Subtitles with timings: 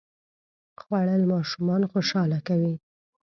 [0.81, 2.75] خوړل ماشومان خوشاله کوي